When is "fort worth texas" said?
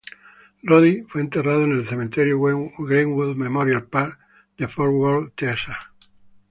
4.67-5.75